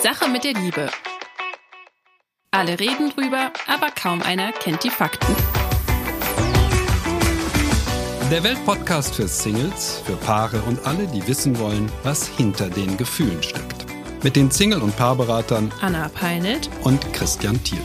[0.00, 0.88] Sache mit der Liebe.
[2.52, 5.36] Alle reden drüber, aber kaum einer kennt die Fakten.
[8.30, 13.42] Der Weltpodcast für Singles, für Paare und alle, die wissen wollen, was hinter den Gefühlen
[13.42, 13.84] steckt.
[14.22, 17.82] Mit den Single- und Paarberatern Anna Peinelt und Christian Thiel.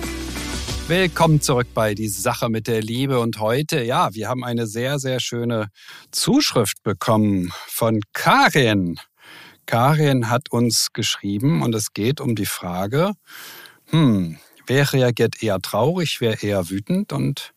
[0.88, 3.20] Willkommen zurück bei Die Sache mit der Liebe.
[3.20, 5.68] Und heute, ja, wir haben eine sehr, sehr schöne
[6.12, 9.00] Zuschrift bekommen von Karin.
[9.66, 13.14] Karin hat uns geschrieben und es geht um die Frage,
[13.90, 17.14] hm, wer reagiert eher traurig, wer eher wütend?
[17.14, 17.54] Und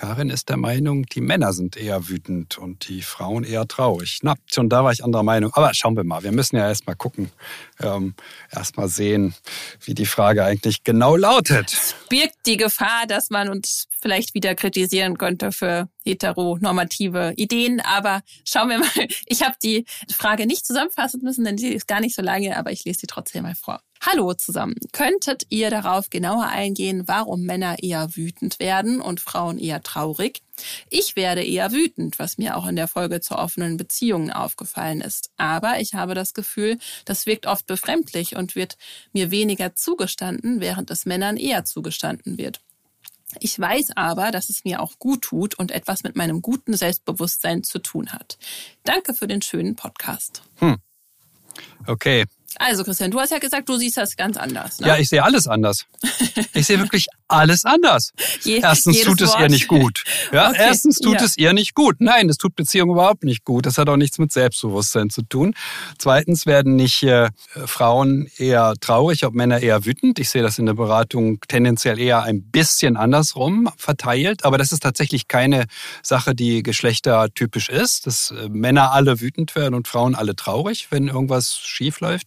[0.00, 4.20] Karin ist der Meinung, die Männer sind eher wütend und die Frauen eher traurig.
[4.22, 5.52] Na, schon da war ich anderer Meinung.
[5.52, 6.22] Aber schauen wir mal.
[6.22, 7.30] Wir müssen ja erst mal gucken,
[7.80, 8.14] ähm,
[8.50, 9.34] erst mal sehen,
[9.84, 11.70] wie die Frage eigentlich genau lautet.
[11.70, 17.80] Es birgt die Gefahr, dass man uns vielleicht wieder kritisieren könnte für heteronormative Ideen.
[17.80, 18.88] Aber schauen wir mal.
[19.26, 22.72] Ich habe die Frage nicht zusammenfassen müssen, denn sie ist gar nicht so lange, aber
[22.72, 23.82] ich lese sie trotzdem mal vor.
[24.02, 24.76] Hallo zusammen.
[24.92, 30.40] Könntet ihr darauf genauer eingehen, warum Männer eher wütend werden und Frauen eher traurig?
[30.88, 35.30] Ich werde eher wütend, was mir auch in der Folge zur offenen Beziehungen aufgefallen ist.
[35.36, 38.78] Aber ich habe das Gefühl, das wirkt oft befremdlich und wird
[39.12, 42.62] mir weniger zugestanden, während es Männern eher zugestanden wird.
[43.38, 47.64] Ich weiß aber, dass es mir auch gut tut und etwas mit meinem guten Selbstbewusstsein
[47.64, 48.38] zu tun hat.
[48.82, 50.42] Danke für den schönen Podcast.
[50.56, 50.78] Hm.
[51.86, 52.24] Okay,
[52.58, 54.80] also Christian, du hast ja gesagt, du siehst das ganz anders.
[54.80, 54.88] Ne?
[54.88, 55.86] Ja, ich sehe alles anders.
[56.52, 58.12] Ich sehe wirklich alles anders.
[58.42, 59.40] Je, Erstens tut es Wort.
[59.40, 60.04] ihr nicht gut.
[60.32, 60.58] Ja, okay.
[60.60, 61.24] erstens tut ja.
[61.24, 61.96] es ihr nicht gut.
[62.00, 63.66] Nein, es tut Beziehung überhaupt nicht gut.
[63.66, 65.54] Das hat auch nichts mit Selbstbewusstsein zu tun.
[65.98, 67.30] Zweitens werden nicht äh,
[67.66, 70.18] Frauen eher traurig, ob Männer eher wütend.
[70.18, 74.44] Ich sehe das in der Beratung tendenziell eher ein bisschen andersrum verteilt.
[74.44, 75.66] Aber das ist tatsächlich keine
[76.02, 81.06] Sache, die geschlechtertypisch ist, dass äh, Männer alle wütend werden und Frauen alle traurig, wenn
[81.06, 82.26] irgendwas schief läuft.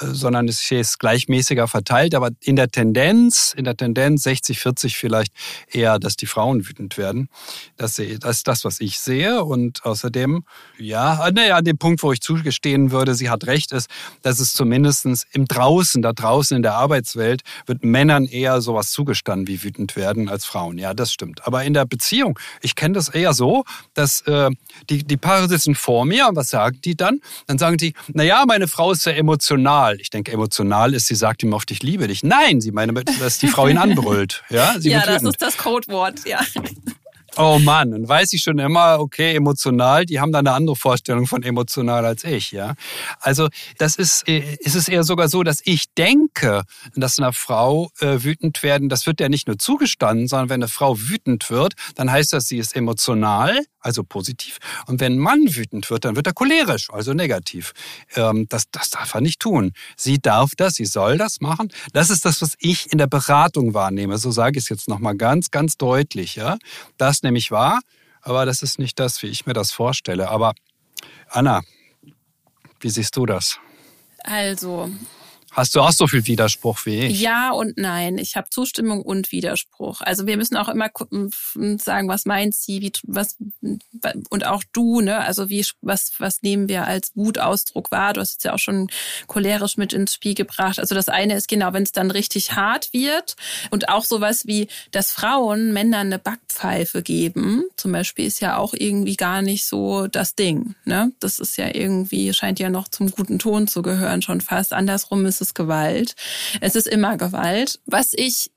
[0.00, 2.14] Äh, sondern es ist gleichmäßiger verteilt.
[2.14, 5.32] Aber in der Tendenz, in der Tendenz 60, 40 vielleicht
[5.70, 7.28] eher, dass die Frauen wütend werden.
[7.76, 9.44] Das, ist das, was ich sehe.
[9.44, 10.44] Und außerdem,
[10.78, 13.88] ja, naja, an dem Punkt, wo ich zugestehen würde, sie hat recht, ist,
[14.22, 19.46] dass es zumindest im Draußen, da draußen in der Arbeitswelt, wird Männern eher sowas zugestanden
[19.46, 20.78] wie wütend werden als Frauen.
[20.78, 21.46] Ja, das stimmt.
[21.46, 24.50] Aber in der Beziehung, ich kenne das eher so, dass äh,
[24.88, 27.20] die, die Paare sitzen vor mir und was sagen die dann?
[27.46, 29.43] Dann sagen die, naja, meine Frau ist sehr emotional.
[30.00, 32.22] Ich denke, emotional ist, sie sagt ihm oft, ich liebe dich.
[32.22, 34.42] Nein, sie meine, dass die Frau ihn anbrüllt.
[34.50, 36.40] Ja, sie ja das ist das Codewort, ja.
[37.36, 41.26] Oh Mann, dann weiß ich schon immer, okay, emotional, die haben da eine andere Vorstellung
[41.26, 42.74] von emotional als ich, ja.
[43.18, 46.62] Also das ist, äh, ist es eher sogar so, dass ich denke,
[46.94, 50.68] dass eine Frau äh, wütend werden, das wird ja nicht nur zugestanden, sondern wenn eine
[50.68, 54.58] Frau wütend wird, dann heißt das, sie ist emotional, also positiv.
[54.86, 57.72] Und wenn ein Mann wütend wird, dann wird er cholerisch, also negativ.
[58.14, 59.72] Ähm, das, das darf er nicht tun.
[59.96, 61.68] Sie darf das, sie soll das machen.
[61.92, 64.18] Das ist das, was ich in der Beratung wahrnehme.
[64.18, 66.58] So sage ich es jetzt nochmal ganz, ganz deutlich, ja.
[66.96, 67.80] Das nämlich wahr,
[68.22, 70.28] aber das ist nicht das, wie ich mir das vorstelle.
[70.30, 70.54] Aber
[71.28, 71.62] Anna,
[72.80, 73.58] wie siehst du das?
[74.22, 74.90] Also,
[75.54, 77.20] Hast du auch so viel Widerspruch wie ich?
[77.20, 78.18] Ja und nein.
[78.18, 80.00] Ich habe Zustimmung und Widerspruch.
[80.00, 80.90] Also wir müssen auch immer
[81.78, 83.36] sagen, was meint sie, wie, was
[84.30, 85.18] und auch du, ne?
[85.18, 88.12] Also wie was was nehmen wir als Wutausdruck wahr?
[88.12, 88.88] Du hast es ja auch schon
[89.26, 90.78] cholerisch mit ins Spiel gebracht.
[90.78, 93.36] Also das eine ist genau, wenn es dann richtig hart wird
[93.70, 98.74] und auch sowas wie, dass Frauen Männern eine Backpfeife geben, zum Beispiel, ist ja auch
[98.74, 100.74] irgendwie gar nicht so das Ding.
[100.84, 101.12] Ne?
[101.20, 104.72] Das ist ja irgendwie scheint ja noch zum guten Ton zu gehören, schon fast.
[104.72, 106.14] Andersrum ist es Gewalt.
[106.60, 107.80] Es ist immer Gewalt.
[107.84, 108.50] Was ich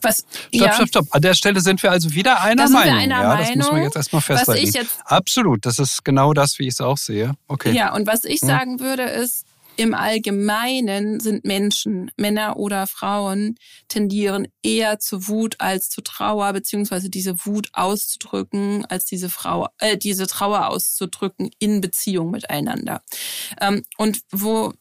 [0.00, 0.72] was, stopp, ja.
[0.72, 1.06] stopp, stopp.
[1.10, 2.98] An der Stelle sind wir also wieder einer Meinung.
[2.98, 4.66] Einer ja, das muss man jetzt erstmal festhalten.
[4.66, 7.34] Jetzt, Absolut, das ist genau das, wie ich es auch sehe.
[7.46, 7.72] Okay.
[7.72, 8.48] Ja, und was ich hm.
[8.48, 9.44] sagen würde, ist,
[9.78, 13.54] im Allgemeinen sind Menschen, Männer oder Frauen,
[13.86, 19.96] tendieren eher zu Wut als zu Trauer, beziehungsweise diese Wut auszudrücken, als diese Frau, äh,
[19.96, 23.02] diese Trauer auszudrücken in Beziehung miteinander.
[23.60, 24.72] Ähm, und wo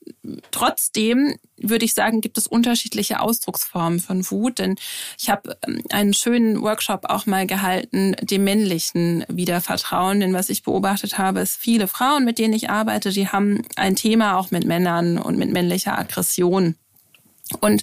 [0.50, 4.60] trotzdem würde ich sagen, gibt es unterschiedliche Ausdrucksformen von Wut.
[4.60, 4.76] Denn
[5.20, 10.20] ich habe ähm, einen schönen Workshop auch mal gehalten, dem männlichen Wiedervertrauen.
[10.20, 13.96] Denn was ich beobachtet habe, ist, viele Frauen, mit denen ich arbeite, die haben ein
[13.96, 16.76] Thema auch mit Männern und mit männlicher Aggression.
[17.60, 17.82] Und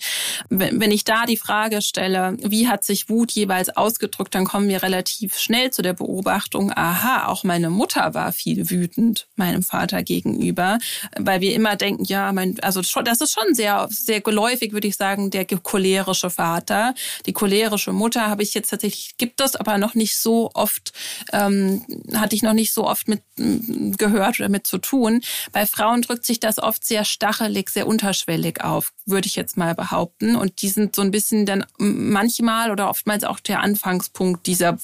[0.49, 4.83] wenn ich da die Frage stelle, wie hat sich Wut jeweils ausgedrückt, dann kommen wir
[4.83, 10.79] relativ schnell zu der Beobachtung, aha, auch meine Mutter war viel wütend meinem Vater gegenüber,
[11.19, 14.97] weil wir immer denken, ja, mein, also das ist schon sehr, sehr geläufig, würde ich
[14.97, 16.95] sagen, der cholerische Vater.
[17.27, 20.93] Die cholerische Mutter habe ich jetzt tatsächlich, gibt es aber noch nicht so oft,
[21.33, 21.85] ähm,
[22.15, 25.23] hatte ich noch nicht so oft mit gehört oder mit zu tun.
[25.53, 29.57] Bei Frauen drückt sich das oft sehr stachelig, sehr unterschwellig auf, würde ich jetzt jetzt
[29.57, 30.37] mal behaupten.
[30.37, 34.79] Und die sind so ein bisschen dann manchmal oder oftmals auch der Anfangspunkt dieser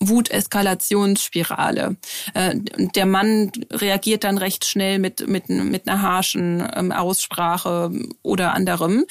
[0.00, 1.96] Wuteskalationsspirale.
[2.34, 2.54] Äh,
[2.94, 7.90] der Mann reagiert dann recht schnell mit, mit, mit einer harschen ähm, Aussprache
[8.22, 9.04] oder anderem.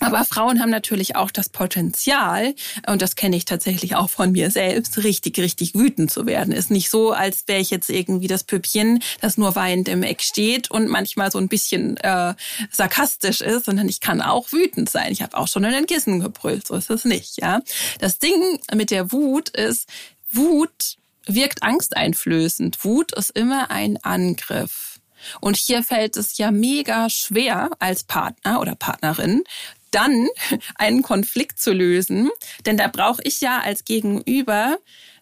[0.00, 2.54] Aber Frauen haben natürlich auch das Potenzial,
[2.86, 6.52] und das kenne ich tatsächlich auch von mir selbst, richtig, richtig wütend zu werden.
[6.52, 10.22] Ist nicht so, als wäre ich jetzt irgendwie das Püppchen, das nur weinend im Eck
[10.22, 12.34] steht und manchmal so ein bisschen äh,
[12.70, 15.12] sarkastisch ist, sondern ich kann auch auch wütend sein.
[15.12, 17.60] Ich habe auch schon in den Kissen gebrüllt, so ist es nicht, ja.
[18.00, 19.88] Das Ding mit der Wut ist,
[20.30, 20.96] Wut
[21.26, 22.84] wirkt angsteinflößend.
[22.84, 25.00] Wut ist immer ein Angriff.
[25.40, 29.42] Und hier fällt es ja mega schwer als Partner oder Partnerin,
[29.90, 30.28] dann
[30.76, 32.30] einen Konflikt zu lösen,
[32.64, 34.76] denn da brauche ich ja als Gegenüber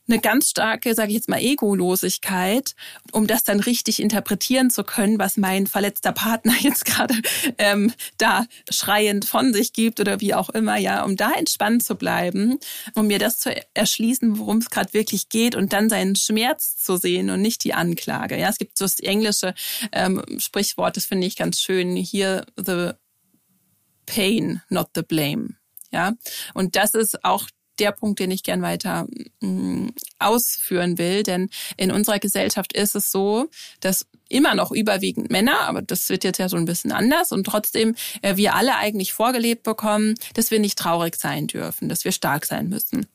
[0.07, 2.75] eine ganz starke, sage ich jetzt mal, Egolosigkeit,
[3.13, 7.15] um das dann richtig interpretieren zu können, was mein verletzter Partner jetzt gerade
[7.59, 11.95] ähm, da schreiend von sich gibt oder wie auch immer, ja, um da entspannt zu
[11.95, 12.59] bleiben,
[12.95, 16.97] um mir das zu erschließen, worum es gerade wirklich geht und dann seinen Schmerz zu
[16.97, 18.39] sehen und nicht die Anklage.
[18.39, 19.55] Ja, es gibt so das englische
[19.93, 21.97] ähm, Sprichwort, das finde ich ganz schön.
[21.97, 22.91] Hier the
[24.07, 25.57] pain, not the blame.
[25.91, 26.13] Ja,
[26.55, 27.47] und das ist auch
[27.79, 29.07] der Punkt, den ich gern weiter
[29.41, 31.23] mh, mm, ausführen will.
[31.23, 33.49] Denn in unserer Gesellschaft ist es so,
[33.81, 37.45] dass immer noch überwiegend Männer, aber das wird jetzt ja so ein bisschen anders und
[37.45, 42.13] trotzdem äh, wir alle eigentlich vorgelebt bekommen, dass wir nicht traurig sein dürfen, dass wir
[42.13, 43.07] stark sein müssen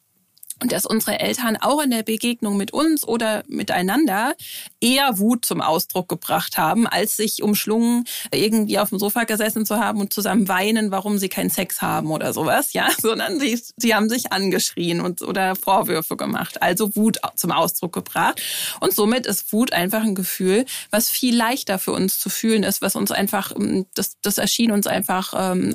[0.61, 4.33] und dass unsere Eltern auch in der Begegnung mit uns oder miteinander
[4.81, 9.77] eher Wut zum Ausdruck gebracht haben, als sich umschlungen, irgendwie auf dem Sofa gesessen zu
[9.77, 13.95] haben und zusammen weinen, warum sie keinen Sex haben oder sowas, ja, sondern sie, sie
[13.95, 18.41] haben sich angeschrien und oder Vorwürfe gemacht, also Wut zum Ausdruck gebracht.
[18.79, 22.81] Und somit ist Wut einfach ein Gefühl, was viel leichter für uns zu fühlen ist,
[22.81, 23.53] was uns einfach,
[23.95, 25.73] das, das erschien uns einfach ähm,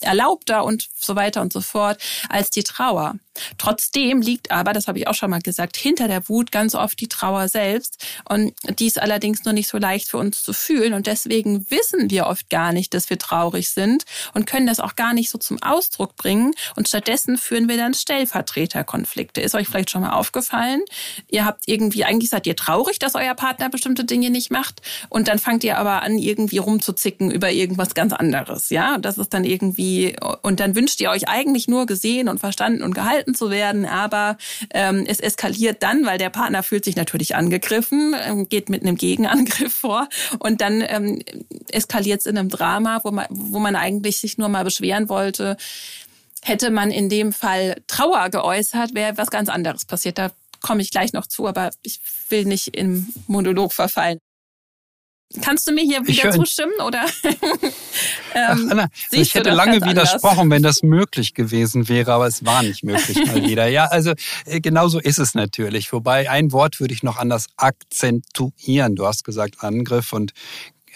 [0.00, 3.14] erlaubter und so weiter und so fort als die Trauer.
[3.58, 7.00] Trotzdem liegt aber, das habe ich auch schon mal gesagt, hinter der Wut ganz oft
[7.00, 8.04] die Trauer selbst.
[8.28, 10.94] Und die ist allerdings nur nicht so leicht für uns zu fühlen.
[10.94, 14.04] Und deswegen wissen wir oft gar nicht, dass wir traurig sind
[14.34, 16.52] und können das auch gar nicht so zum Ausdruck bringen.
[16.76, 19.40] Und stattdessen führen wir dann Stellvertreterkonflikte.
[19.40, 20.82] Ist euch vielleicht schon mal aufgefallen?
[21.28, 24.82] Ihr habt irgendwie, eigentlich seid ihr traurig, dass euer Partner bestimmte Dinge nicht macht.
[25.08, 28.70] Und dann fangt ihr aber an, irgendwie rumzuzicken über irgendwas ganz anderes.
[28.70, 32.82] Ja, das ist dann irgendwie, und dann wünscht ihr euch eigentlich nur gesehen und verstanden
[32.82, 34.36] und gehalten gehalten zu werden, aber
[34.70, 38.96] ähm, es eskaliert dann, weil der Partner fühlt sich natürlich angegriffen, ähm, geht mit einem
[38.96, 41.22] Gegenangriff vor und dann ähm,
[41.70, 45.56] eskaliert es in einem Drama, wo man, wo man eigentlich sich nur mal beschweren wollte.
[46.42, 50.18] Hätte man in dem Fall Trauer geäußert, wäre was ganz anderes passiert.
[50.18, 50.30] Da
[50.60, 54.18] komme ich gleich noch zu, aber ich will nicht im Monolog verfallen.
[55.40, 57.04] Kannst du mir hier wieder zustimmen oder?
[57.04, 57.32] Ach,
[58.34, 60.56] ähm, Anna, ich hätte lange widersprochen, anders.
[60.56, 63.66] wenn das möglich gewesen wäre, aber es war nicht möglich mal wieder.
[63.66, 64.12] Ja, also
[64.46, 65.92] äh, genau so ist es natürlich.
[65.92, 68.94] Wobei ein Wort würde ich noch anders akzentuieren.
[68.94, 70.32] Du hast gesagt Angriff und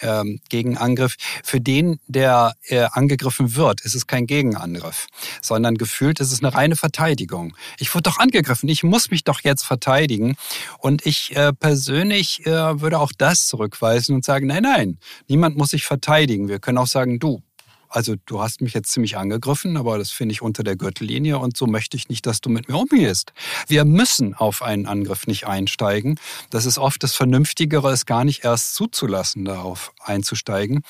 [0.01, 1.15] ähm, Gegenangriff.
[1.43, 5.07] Für den, der äh, angegriffen wird, ist es kein Gegenangriff,
[5.41, 7.55] sondern gefühlt ist es eine reine Verteidigung.
[7.77, 10.35] Ich wurde doch angegriffen, ich muss mich doch jetzt verteidigen.
[10.77, 15.71] Und ich äh, persönlich äh, würde auch das zurückweisen und sagen, nein, nein, niemand muss
[15.71, 16.47] sich verteidigen.
[16.47, 17.41] Wir können auch sagen, du,
[17.89, 21.57] also du hast mich jetzt ziemlich angegriffen, aber das finde ich unter der Gürtellinie und
[21.57, 23.33] so möchte ich nicht, dass du mit mir umgehst.
[23.67, 26.19] Wir müssen auf einen Angriff nicht einsteigen.
[26.49, 30.83] Das ist oft das Vernünftigere, es gar nicht erst zuzulassen, darauf einzusteigen.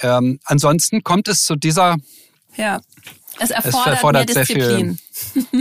[0.00, 1.96] Ähm, ansonsten kommt es zu dieser
[2.56, 2.80] ja.
[3.38, 4.66] Es erfordert, es erfordert mehr Disziplin.
[4.66, 4.98] Sehr viel,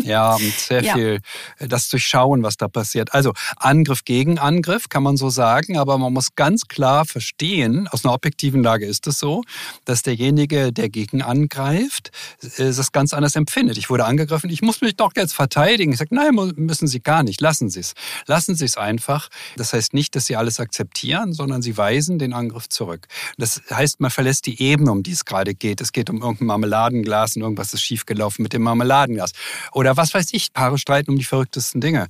[0.03, 0.93] ja, sehr ja.
[0.93, 1.21] viel
[1.57, 3.13] äh, das Durchschauen, was da passiert.
[3.13, 8.05] Also Angriff gegen Angriff kann man so sagen, aber man muss ganz klar verstehen, aus
[8.05, 9.43] einer objektiven Lage ist es so,
[9.85, 12.11] dass derjenige, der gegen angreift,
[12.41, 13.77] äh, das ganz anders empfindet.
[13.77, 15.91] Ich wurde angegriffen, ich muss mich doch jetzt verteidigen.
[15.91, 17.93] Ich sage, nein, müssen Sie gar nicht, lassen Sie es.
[18.25, 19.29] Lassen Sie es einfach.
[19.57, 23.07] Das heißt nicht, dass Sie alles akzeptieren, sondern Sie weisen den Angriff zurück.
[23.37, 25.81] Das heißt, man verlässt die Ebene, um die es gerade geht.
[25.81, 29.31] Es geht um irgendein Marmeladenglas und irgendwas ist schiefgelaufen mit dem Marmeladenglas.
[29.71, 32.07] Oder was weiß ich, Paare streiten um die verrücktesten Dinge.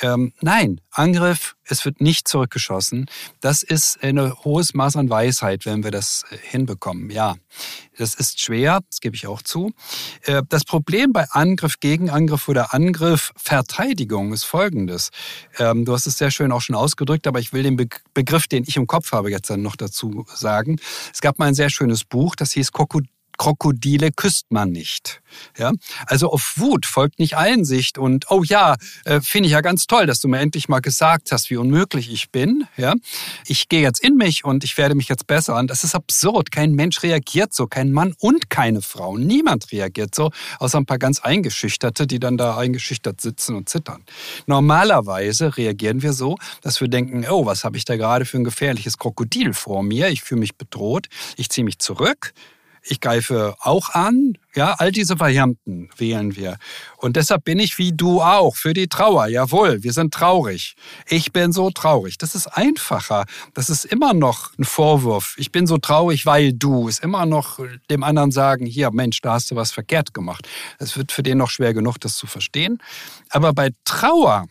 [0.00, 3.06] Ähm, nein, Angriff, es wird nicht zurückgeschossen.
[3.40, 7.10] Das ist ein hohes Maß an Weisheit, wenn wir das äh, hinbekommen.
[7.10, 7.36] Ja,
[7.98, 9.72] das ist schwer, das gebe ich auch zu.
[10.22, 15.10] Äh, das Problem bei Angriff, Gegenangriff oder Angriff, Verteidigung ist folgendes.
[15.58, 17.76] Ähm, du hast es sehr schön auch schon ausgedrückt, aber ich will den
[18.14, 20.78] Begriff, den ich im Kopf habe, jetzt dann noch dazu sagen.
[21.12, 22.72] Es gab mal ein sehr schönes Buch, das hieß
[23.36, 25.20] Krokodile küsst man nicht.
[25.58, 25.72] Ja?
[26.06, 30.06] Also auf Wut folgt nicht Einsicht und oh ja, äh, finde ich ja ganz toll,
[30.06, 32.66] dass du mir endlich mal gesagt hast, wie unmöglich ich bin.
[32.76, 32.94] Ja?
[33.46, 35.66] Ich gehe jetzt in mich und ich werde mich jetzt bessern.
[35.66, 36.50] Das ist absurd.
[36.50, 39.16] Kein Mensch reagiert so, kein Mann und keine Frau.
[39.16, 44.04] Niemand reagiert so, außer ein paar ganz Eingeschüchterte, die dann da eingeschüchtert sitzen und zittern.
[44.46, 48.44] Normalerweise reagieren wir so, dass wir denken, oh, was habe ich da gerade für ein
[48.44, 50.08] gefährliches Krokodil vor mir?
[50.08, 51.08] Ich fühle mich bedroht.
[51.36, 52.32] Ich ziehe mich zurück
[52.88, 54.38] ich greife auch an.
[54.54, 56.56] Ja, all diese Varianten wählen wir.
[56.96, 59.26] Und deshalb bin ich wie du auch für die Trauer.
[59.26, 60.76] Jawohl, wir sind traurig.
[61.08, 62.16] Ich bin so traurig.
[62.16, 63.26] Das ist einfacher.
[63.54, 65.34] Das ist immer noch ein Vorwurf.
[65.36, 66.88] Ich bin so traurig, weil du.
[66.88, 67.58] Ist immer noch
[67.90, 70.48] dem anderen sagen, hier, Mensch, da hast du was verkehrt gemacht.
[70.78, 72.78] Es wird für den noch schwer genug, das zu verstehen.
[73.30, 74.46] Aber bei Trauer,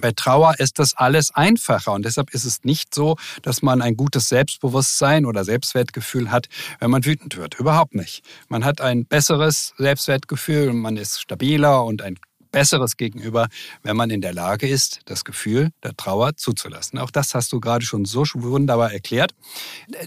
[0.00, 3.96] bei Trauer ist das alles einfacher und deshalb ist es nicht so, dass man ein
[3.96, 6.48] gutes Selbstbewusstsein oder Selbstwertgefühl hat,
[6.80, 7.58] wenn man wütend wird.
[7.58, 8.22] Überhaupt nicht.
[8.48, 12.18] Man hat ein besseres Selbstwertgefühl man ist stabiler und ein
[12.52, 13.48] besseres gegenüber,
[13.82, 16.98] wenn man in der Lage ist, das Gefühl der Trauer zuzulassen.
[16.98, 19.34] Auch das hast du gerade schon so wunderbar erklärt,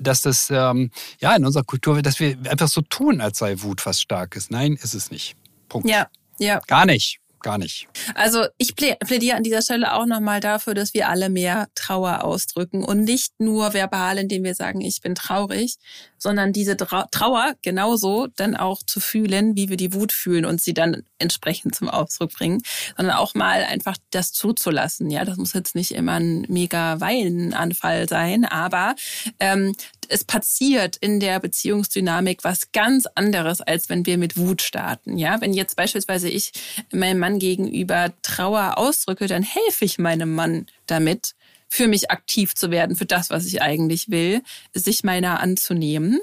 [0.01, 3.85] dass das ähm, ja in unserer Kultur, dass wir einfach so tun, als sei Wut
[3.85, 4.49] was Starkes.
[4.49, 5.35] Nein, ist es nicht.
[5.67, 5.87] Punkt.
[5.89, 6.07] Ja,
[6.39, 6.59] ja.
[6.67, 7.87] Gar nicht gar nicht.
[8.15, 12.83] Also ich plädiere an dieser Stelle auch nochmal dafür, dass wir alle mehr Trauer ausdrücken
[12.83, 15.77] und nicht nur verbal, indem wir sagen, ich bin traurig,
[16.17, 20.73] sondern diese Trauer genauso dann auch zu fühlen, wie wir die Wut fühlen und sie
[20.73, 22.61] dann entsprechend zum Ausdruck bringen,
[22.97, 25.09] sondern auch mal einfach das zuzulassen.
[25.09, 28.95] Ja, das muss jetzt nicht immer ein mega Weilenanfall sein, aber
[29.39, 29.75] ähm,
[30.09, 35.17] es passiert in der Beziehungsdynamik was ganz anderes, als wenn wir mit Wut starten.
[35.17, 36.51] Ja, wenn jetzt beispielsweise ich
[36.91, 41.35] meinem Mann gegenüber Trauer ausdrücke, dann helfe ich meinem Mann damit,
[41.69, 44.41] für mich aktiv zu werden, für das, was ich eigentlich will,
[44.73, 46.19] sich meiner anzunehmen.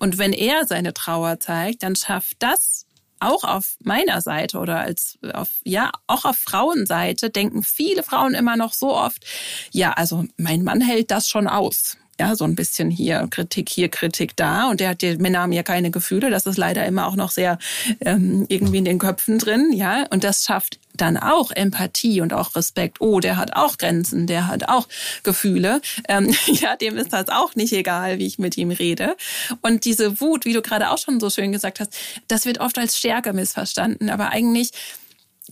[0.00, 2.86] Und wenn er seine Trauer zeigt, dann schafft das
[3.20, 8.56] auch auf meiner Seite oder als auf ja auch auf Frauenseite denken viele Frauen immer
[8.56, 9.24] noch so oft
[9.72, 13.88] ja also mein Mann hält das schon aus ja, so ein bisschen hier Kritik hier,
[13.88, 14.70] Kritik da.
[14.70, 16.30] Und der hat die Männer haben ja keine Gefühle.
[16.30, 17.58] Das ist leider immer auch noch sehr
[18.00, 20.06] ähm, irgendwie in den Köpfen drin, ja.
[20.10, 23.00] Und das schafft dann auch Empathie und auch Respekt.
[23.00, 24.88] Oh, der hat auch Grenzen, der hat auch
[25.22, 25.80] Gefühle.
[26.08, 29.16] Ähm, ja, dem ist das auch nicht egal, wie ich mit ihm rede.
[29.60, 31.94] Und diese Wut, wie du gerade auch schon so schön gesagt hast,
[32.28, 34.10] das wird oft als Stärke missverstanden.
[34.10, 34.70] Aber eigentlich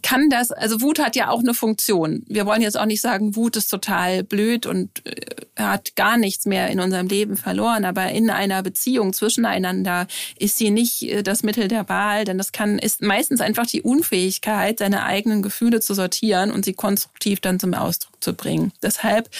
[0.02, 2.24] kann das, also Wut hat ja auch eine Funktion.
[2.26, 5.14] Wir wollen jetzt auch nicht sagen, Wut ist total blöd und äh,
[5.56, 10.06] hat gar nichts mehr in unserem Leben verloren, aber in einer Beziehung zwischeneinander
[10.38, 13.82] ist sie nicht äh, das Mittel der Wahl, denn das kann, ist meistens einfach die
[13.82, 18.72] Unfähigkeit, seine eigenen Gefühle zu sortieren und sie konstruktiv dann zum Ausdruck zu bringen.
[18.82, 19.30] Deshalb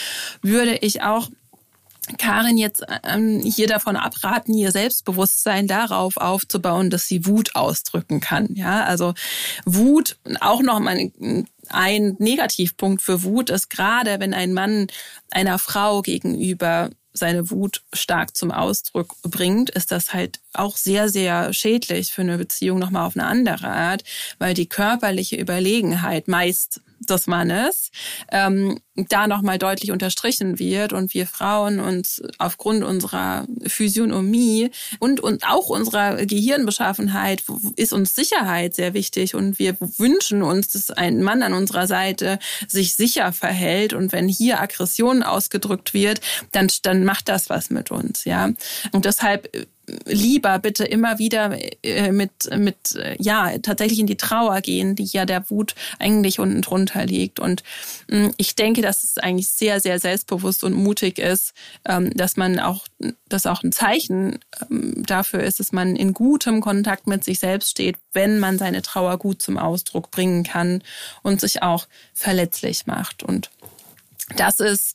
[0.42, 1.28] würde ich auch
[2.18, 8.49] Karin jetzt ähm, hier davon abraten, ihr Selbstbewusstsein darauf aufzubauen, dass sie Wut ausdrücken kann.
[8.54, 9.14] Ja, also
[9.64, 14.88] Wut auch noch mal ein, ein Negativpunkt für Wut ist gerade, wenn ein Mann
[15.30, 21.52] einer Frau gegenüber seine Wut stark zum Ausdruck bringt, ist das halt auch sehr, sehr
[21.52, 24.04] schädlich für eine Beziehung nochmal auf eine andere Art,
[24.38, 27.90] weil die körperliche Überlegenheit meist des Mannes
[28.30, 34.70] ähm, da nochmal deutlich unterstrichen wird und wir Frauen uns aufgrund unserer Physiognomie
[35.00, 37.42] und, und auch unserer Gehirnbeschaffenheit
[37.76, 42.38] ist uns Sicherheit sehr wichtig und wir wünschen uns, dass ein Mann an unserer Seite
[42.68, 46.20] sich sicher verhält und wenn hier Aggression ausgedrückt wird,
[46.52, 48.50] dann, dann macht das was mit uns, ja.
[48.92, 49.49] Und deshalb
[50.06, 55.04] lieber bitte immer wieder äh, mit, mit, äh, ja, tatsächlich in die Trauer gehen, die
[55.04, 57.40] ja der Wut eigentlich unten drunter liegt.
[57.40, 57.62] Und
[58.08, 61.52] mm, ich denke, dass es eigentlich sehr, sehr selbstbewusst und mutig ist,
[61.86, 62.86] ähm, dass man auch,
[63.28, 64.38] dass auch ein Zeichen
[64.70, 68.82] ähm, dafür ist, dass man in gutem Kontakt mit sich selbst steht, wenn man seine
[68.82, 70.82] Trauer gut zum Ausdruck bringen kann
[71.22, 73.22] und sich auch verletzlich macht.
[73.22, 73.50] Und
[74.36, 74.94] das ist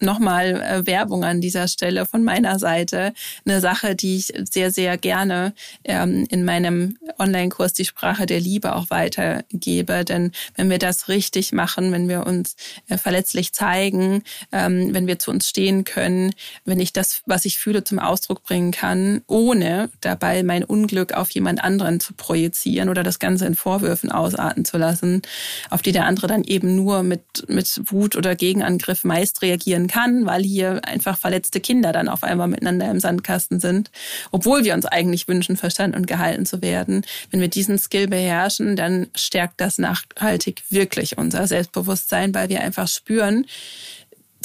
[0.00, 3.12] nochmal äh, Werbung an dieser Stelle von meiner Seite.
[3.44, 8.74] Eine Sache, die ich sehr, sehr gerne ähm, in meinem Online-Kurs Die Sprache der Liebe
[8.74, 10.04] auch weitergebe.
[10.04, 12.56] Denn wenn wir das richtig machen, wenn wir uns
[12.88, 14.22] äh, verletzlich zeigen,
[14.52, 16.32] ähm, wenn wir zu uns stehen können,
[16.64, 21.30] wenn ich das, was ich fühle, zum Ausdruck bringen kann, ohne dabei mein Unglück auf
[21.30, 25.22] jemand anderen zu projizieren oder das Ganze in Vorwürfen ausarten zu lassen,
[25.70, 30.26] auf die der andere dann eben nur mit, mit Wut oder Gegenangriff meist reagieren kann,
[30.26, 33.90] weil hier einfach verletzte Kinder dann auf einmal miteinander im Sandkasten sind,
[34.30, 37.04] obwohl wir uns eigentlich wünschen, verstanden und gehalten zu werden.
[37.30, 42.88] Wenn wir diesen Skill beherrschen, dann stärkt das nachhaltig wirklich unser Selbstbewusstsein, weil wir einfach
[42.88, 43.46] spüren,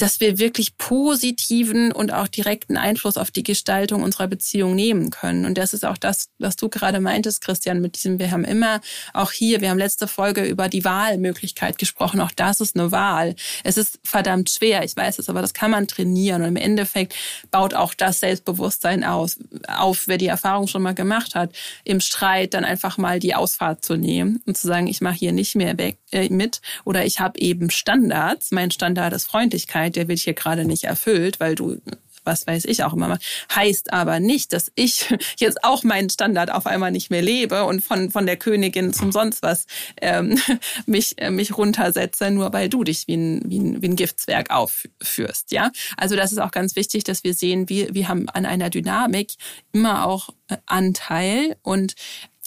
[0.02, 5.46] dass wir wirklich positiven und auch direkten Einfluss auf die Gestaltung unserer Beziehung nehmen können.
[5.46, 8.80] Und das ist auch das, was du gerade meintest, Christian, mit diesem, wir haben immer
[9.12, 12.20] auch hier, wir haben letzte Folge über die Wahlmöglichkeit gesprochen.
[12.20, 13.36] Auch das ist eine Wahl.
[13.62, 16.42] Es ist verdammt schwer, ich weiß es, aber das kann man trainieren.
[16.42, 17.14] Und im Endeffekt
[17.52, 21.52] baut auch das Selbstbewusstsein aus, auf, wer die Erfahrung schon mal gemacht hat,
[21.84, 25.30] im Streit dann einfach mal die Ausfahrt zu nehmen und zu sagen, ich mache hier
[25.30, 28.50] nicht mehr weg, äh, mit oder ich habe eben Standards.
[28.50, 31.78] Mein Standard ist Freundlichkeit der wird hier gerade nicht erfüllt, weil du
[32.24, 33.18] was weiß ich auch immer mal.
[33.54, 35.06] Heißt aber nicht, dass ich
[35.38, 39.12] jetzt auch meinen Standard auf einmal nicht mehr lebe und von, von der Königin zum
[39.12, 39.66] sonst was
[40.00, 40.38] ähm,
[40.86, 44.50] mich, äh, mich runtersetze, nur weil du dich wie ein, wie ein, wie ein Giftswerk
[44.50, 45.52] aufführst.
[45.52, 48.70] Ja, Also das ist auch ganz wichtig, dass wir sehen, wir, wir haben an einer
[48.70, 49.32] Dynamik
[49.72, 51.94] immer auch äh, Anteil und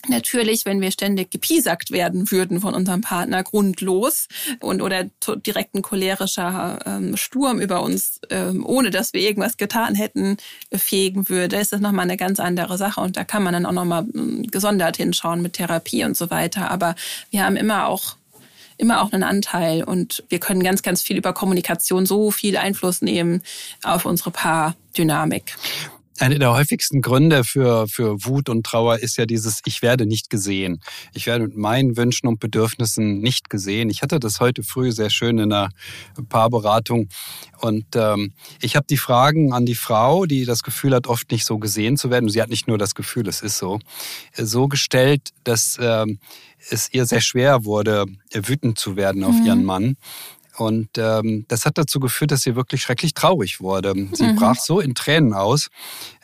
[0.07, 4.27] Natürlich, wenn wir ständig gepiesackt werden würden von unserem Partner grundlos
[4.59, 5.05] und oder
[5.45, 10.37] direkt ein cholerischer ähm, Sturm über uns, ähm, ohne dass wir irgendwas getan hätten,
[10.73, 13.01] fegen würde, ist das nochmal eine ganz andere Sache.
[13.01, 16.71] Und da kann man dann auch nochmal ähm, gesondert hinschauen mit Therapie und so weiter.
[16.71, 16.95] Aber
[17.31, 18.17] wir haben immer auch
[18.77, 23.01] immer auch einen Anteil und wir können ganz, ganz viel über Kommunikation so viel Einfluss
[23.01, 23.41] nehmen
[23.83, 25.55] auf unsere Paardynamik.
[26.17, 30.29] Eine der häufigsten Gründe für, für Wut und Trauer ist ja dieses, ich werde nicht
[30.29, 30.81] gesehen.
[31.13, 33.89] Ich werde mit meinen Wünschen und Bedürfnissen nicht gesehen.
[33.89, 35.71] Ich hatte das heute früh sehr schön in einer
[36.29, 37.09] Paarberatung.
[37.59, 38.31] Und ähm,
[38.61, 41.97] ich habe die Fragen an die Frau, die das Gefühl hat, oft nicht so gesehen
[41.97, 42.29] zu werden.
[42.29, 43.79] Sie hat nicht nur das Gefühl, es ist so,
[44.37, 46.19] so gestellt, dass ähm,
[46.69, 49.45] es ihr sehr schwer wurde, wütend zu werden auf mhm.
[49.45, 49.97] ihren Mann.
[50.57, 53.93] Und ähm, das hat dazu geführt, dass sie wirklich schrecklich traurig wurde.
[54.13, 54.35] Sie mhm.
[54.35, 55.69] brach so in Tränen aus,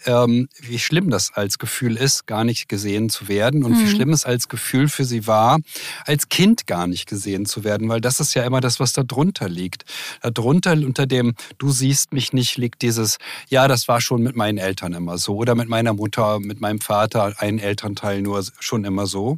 [0.06, 3.80] ähm, wie schlimm das als Gefühl ist, gar nicht gesehen zu werden und mhm.
[3.80, 5.60] wie schlimm es als Gefühl für sie war,
[6.06, 9.04] als Kind gar nicht gesehen zu werden, weil das ist ja immer das, was da
[9.04, 9.86] drunter liegt.
[10.22, 13.18] Darunter, unter dem Du siehst mich nicht, liegt dieses,
[13.50, 16.80] ja, das war schon mit meinen Eltern immer so oder mit meiner Mutter, mit meinem
[16.80, 19.36] Vater, ein Elternteil nur schon immer so.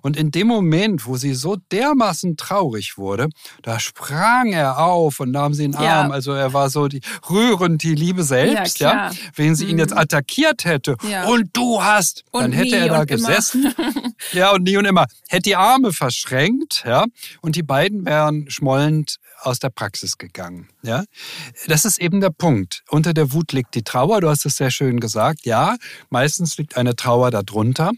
[0.00, 3.28] Und in dem Moment, wo sie so dermaßen traurig wurde,
[3.62, 6.08] da sprang er auf und nahm sie in den Arm.
[6.08, 6.10] Ja.
[6.10, 9.10] Also er war so die, rührend die Liebe selbst, ja.
[9.10, 9.10] ja.
[9.34, 11.26] Wenn sie ihn jetzt jetzt attackiert hätte ja.
[11.26, 13.74] und du hast, und dann hätte er da gesessen.
[14.32, 15.06] ja, und nie und immer.
[15.28, 17.04] Hätte die Arme verschränkt, ja,
[17.40, 20.68] und die beiden wären schmollend aus der Praxis gegangen.
[20.82, 21.04] Ja,
[21.66, 22.82] das ist eben der Punkt.
[22.88, 24.20] Unter der Wut liegt die Trauer.
[24.20, 25.44] Du hast es sehr schön gesagt.
[25.44, 25.76] Ja,
[26.08, 27.92] meistens liegt eine Trauer darunter.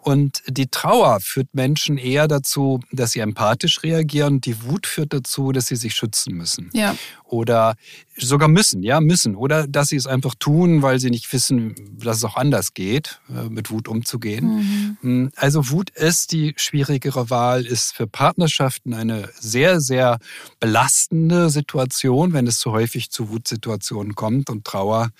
[0.00, 4.40] Und die Trauer führt Menschen eher dazu, dass sie empathisch reagieren.
[4.40, 6.70] Die Wut führt dazu, dass sie sich schützen müssen.
[6.72, 6.96] Ja.
[7.24, 7.74] Oder
[8.16, 9.36] sogar müssen, ja, müssen.
[9.36, 13.20] Oder dass sie es einfach tun, weil sie nicht wissen, dass es auch anders geht,
[13.28, 14.46] äh, mit Wut umzugehen.
[14.46, 14.96] Mhm.
[15.00, 20.18] Hm, also Wut ist die schwierigere Wahl, ist für Partnerschaften eine sehr, sehr
[20.58, 24.50] belastende Situation, wenn es zu häufig zu Wutsituationen kommt.
[24.50, 25.10] Und Trauer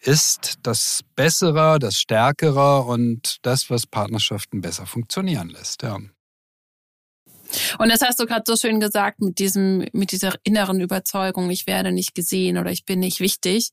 [0.00, 5.82] ist das Bessere, das Stärkere und das, was Partnerschaften besser funktionieren lässt.
[5.82, 5.98] Ja.
[7.78, 11.66] Und das hast du gerade so schön gesagt mit diesem, mit dieser inneren Überzeugung, ich
[11.66, 13.70] werde nicht gesehen oder ich bin nicht wichtig.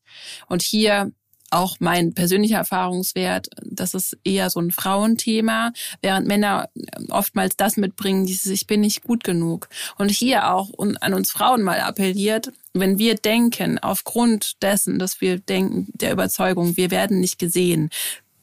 [0.48, 1.12] Und hier
[1.52, 6.68] auch mein persönlicher Erfahrungswert, das ist eher so ein Frauenthema, während Männer
[7.10, 9.68] oftmals das mitbringen, dieses Ich bin nicht gut genug.
[9.98, 15.38] Und hier auch an uns Frauen mal appelliert, wenn wir denken, aufgrund dessen, dass wir
[15.38, 17.90] denken, der Überzeugung, wir werden nicht gesehen,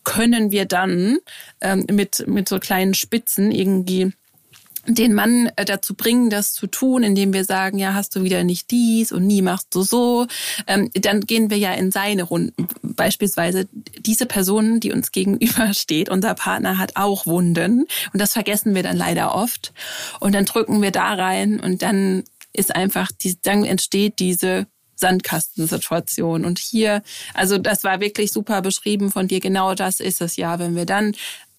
[0.03, 1.17] können wir dann
[1.61, 4.13] ähm, mit, mit so kleinen Spitzen irgendwie
[4.87, 8.43] den Mann äh, dazu bringen, das zu tun, indem wir sagen, ja, hast du wieder
[8.43, 10.27] nicht dies und nie machst du so,
[10.67, 12.67] ähm, dann gehen wir ja in seine Runden.
[12.81, 13.67] Beispielsweise
[13.99, 18.97] diese Person, die uns gegenübersteht, unser Partner hat auch Wunden und das vergessen wir dann
[18.97, 19.73] leider oft
[20.19, 23.11] und dann drücken wir da rein und dann ist einfach,
[23.43, 26.45] dann entsteht diese Sandkastensituation.
[26.45, 27.01] Und hier,
[27.33, 29.39] also das war wirklich super beschrieben von dir.
[29.39, 31.13] Genau das ist es ja, wenn wir dann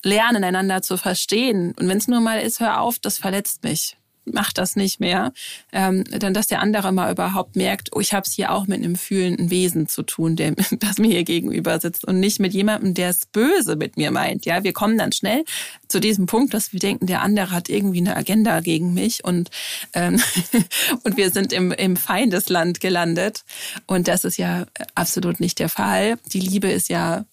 [0.04, 1.74] lernen, einander zu verstehen.
[1.78, 3.96] Und wenn es nur mal ist, hör auf, das verletzt mich.
[4.26, 5.32] macht das nicht mehr,
[5.72, 8.78] ähm, dann dass der andere mal überhaupt merkt, oh, ich habe es hier auch mit
[8.78, 12.94] einem fühlenden Wesen zu tun, der das mir hier gegenüber sitzt und nicht mit jemandem,
[12.94, 14.44] der es böse mit mir meint.
[14.44, 15.44] Ja, wir kommen dann schnell
[15.88, 19.50] zu diesem Punkt, dass wir denken, der andere hat irgendwie eine Agenda gegen mich und
[19.94, 20.22] ähm,
[21.02, 23.42] und wir sind im, im Feindesland gelandet
[23.86, 26.18] und das ist ja absolut nicht der Fall.
[26.32, 27.24] Die Liebe ist ja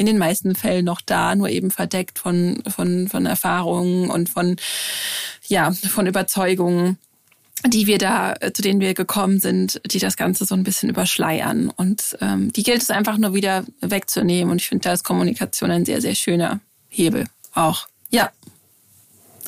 [0.00, 4.56] in den meisten Fällen noch da, nur eben verdeckt von, von, von Erfahrungen und von,
[5.46, 6.96] ja, von Überzeugungen
[7.66, 11.68] die wir da, zu denen wir gekommen sind, die das Ganze so ein bisschen überschleiern.
[11.68, 14.50] Und ähm, die gilt es einfach nur wieder wegzunehmen.
[14.50, 17.86] Und ich finde, da ist Kommunikation ein sehr, sehr schöner Hebel auch.
[18.08, 18.30] Ja.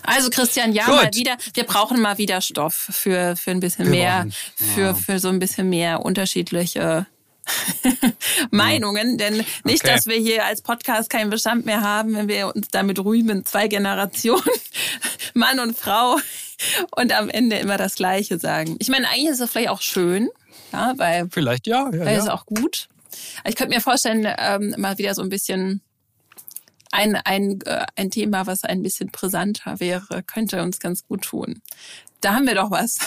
[0.03, 0.97] Also Christian, ja, Gut.
[0.97, 4.27] mal wieder, wir brauchen mal wieder Stoff für, für ein bisschen wir mehr,
[4.75, 7.07] für, für so ein bisschen mehr unterschiedliche
[8.51, 9.95] Meinungen, denn nicht, okay.
[9.95, 13.69] dass wir hier als Podcast keinen Bestand mehr haben, wenn wir uns damit rühmen, zwei
[13.69, 14.43] Generationen,
[15.35, 16.19] Mann und Frau
[16.97, 18.77] und am Ende immer das Gleiche sagen.
[18.79, 20.29] Ich meine, eigentlich ist es vielleicht auch schön,
[20.73, 22.11] ja, weil vielleicht ja, ja, ja.
[22.11, 22.89] es auch gut.
[23.45, 25.83] Ich könnte mir vorstellen, ähm, mal wieder so ein bisschen
[26.91, 31.63] ein, ein, äh, ein Thema, was ein bisschen brisanter wäre, könnte uns ganz gut tun.
[32.21, 32.99] Da haben wir doch was.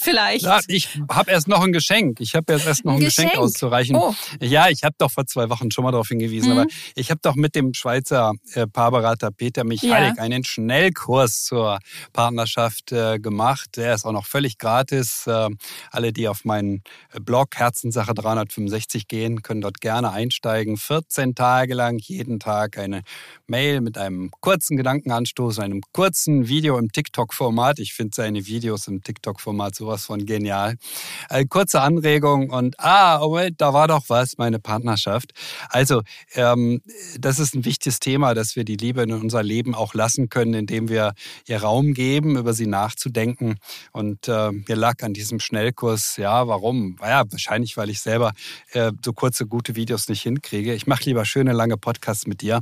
[0.00, 0.44] Vielleicht.
[0.44, 2.20] Ja, ich habe erst noch ein Geschenk.
[2.20, 3.30] Ich habe jetzt erst noch ein, ein Geschenk?
[3.30, 3.96] Geschenk, auszureichen.
[3.96, 4.14] Oh.
[4.40, 6.58] Ja, ich habe doch vor zwei Wochen schon mal darauf hingewiesen, mhm.
[6.58, 10.22] aber ich habe doch mit dem Schweizer äh, Paarberater Peter Michalik ja.
[10.22, 11.78] einen Schnellkurs zur
[12.12, 13.76] Partnerschaft äh, gemacht.
[13.76, 15.26] Der ist auch noch völlig gratis.
[15.26, 15.48] Äh,
[15.90, 16.82] alle, die auf meinen
[17.20, 20.76] Blog Herzensache 365 gehen, können dort gerne einsteigen.
[20.76, 23.02] 14 Tage lang, jeden Tag eine
[23.46, 27.78] Mail mit einem kurzen Gedankenanstoß, einem kurzen Video im TikTok-Format.
[27.78, 30.76] Ich finde seine Videos im TikTok-Format hat sowas von genial.
[31.30, 35.32] Äh, kurze Anregung und ah, oh da war doch was, meine Partnerschaft.
[35.68, 36.02] Also
[36.34, 36.82] ähm,
[37.18, 40.54] das ist ein wichtiges Thema, dass wir die Liebe in unser Leben auch lassen können,
[40.54, 41.14] indem wir
[41.46, 43.56] ihr Raum geben, über sie nachzudenken.
[43.92, 46.98] Und äh, mir lag an diesem Schnellkurs, ja, warum?
[47.00, 48.32] Ja, wahrscheinlich, weil ich selber
[48.72, 50.74] äh, so kurze, gute Videos nicht hinkriege.
[50.74, 52.60] Ich mache lieber schöne, lange Podcasts mit dir.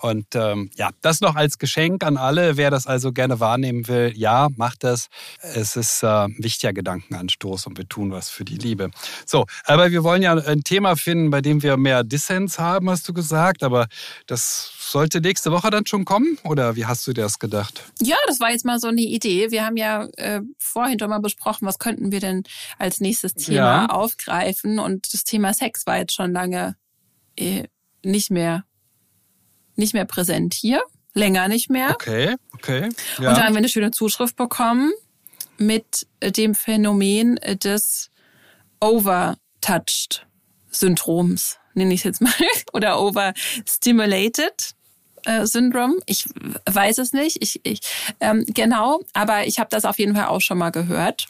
[0.00, 2.56] Und ähm, ja, das noch als Geschenk an alle.
[2.56, 5.08] Wer das also gerne wahrnehmen will, ja, macht das.
[5.40, 8.90] Es ist äh, wichtiger Gedankenanstoß und wir tun was für die Liebe.
[9.26, 13.08] So, aber wir wollen ja ein Thema finden, bei dem wir mehr Dissens haben, hast
[13.08, 13.64] du gesagt.
[13.64, 13.88] Aber
[14.26, 16.38] das sollte nächste Woche dann schon kommen?
[16.44, 17.82] Oder wie hast du dir das gedacht?
[18.00, 19.50] Ja, das war jetzt mal so eine Idee.
[19.50, 22.44] Wir haben ja äh, vorhin schon mal besprochen, was könnten wir denn
[22.78, 23.86] als nächstes Thema ja.
[23.86, 24.78] aufgreifen.
[24.78, 26.76] Und das Thema Sex war jetzt schon lange
[27.36, 27.64] äh,
[28.04, 28.64] nicht mehr
[29.76, 30.80] nicht mehr präsent hier
[31.14, 31.90] länger nicht mehr.
[31.90, 32.88] Okay, okay.
[33.18, 33.28] Ja.
[33.30, 34.92] Und da haben wir eine schöne Zuschrift bekommen
[35.58, 38.10] mit dem Phänomen des
[38.80, 40.26] Overtouched
[40.70, 42.32] Syndroms, nenne ich es jetzt mal,
[42.72, 44.74] oder Overstimulated
[45.24, 45.96] äh, Syndrom.
[46.06, 46.26] Ich
[46.70, 47.80] weiß es nicht, ich, ich
[48.20, 51.26] ähm, genau, aber ich habe das auf jeden Fall auch schon mal gehört.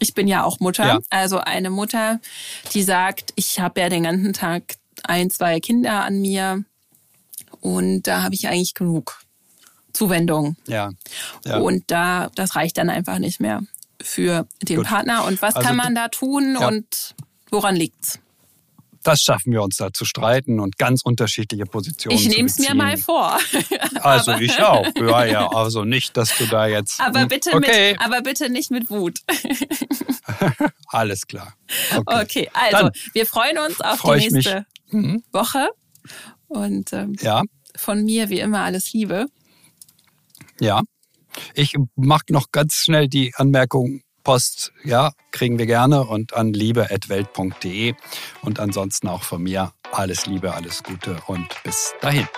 [0.00, 0.98] Ich bin ja auch Mutter, ja.
[1.10, 2.20] also eine Mutter,
[2.72, 6.64] die sagt, ich habe ja den ganzen Tag ein, zwei Kinder an mir
[7.60, 9.20] und da habe ich eigentlich genug.
[9.92, 10.56] Zuwendung.
[10.66, 10.90] Ja.
[11.44, 11.58] ja.
[11.58, 13.62] Und da, das reicht dann einfach nicht mehr
[14.00, 14.86] für den Gut.
[14.86, 15.24] Partner.
[15.24, 16.68] Und was also, kann man da tun ja.
[16.68, 17.14] und
[17.50, 18.20] woran liegt's?
[19.02, 22.74] Das schaffen wir uns da zu streiten und ganz unterschiedliche Positionen Ich nehme es mir
[22.74, 23.38] mal vor.
[24.02, 24.86] also ich auch.
[24.96, 25.48] Ja, ja.
[25.48, 27.00] Also nicht, dass du da jetzt.
[27.00, 27.92] Aber bitte, okay.
[27.92, 29.20] mit, aber bitte nicht mit Wut.
[30.88, 31.54] Alles klar.
[31.94, 35.22] Okay, okay also Dann wir freuen uns auf die nächste mhm.
[35.32, 35.68] Woche.
[36.48, 37.42] Und ähm, ja.
[37.76, 39.26] von mir wie immer alles Liebe.
[40.60, 40.82] Ja.
[41.54, 47.94] Ich mache noch ganz schnell die Anmerkung, Post, ja, kriegen wir gerne und an liebe.welt.de
[48.42, 52.28] und ansonsten auch von mir alles Liebe, alles Gute und bis dahin.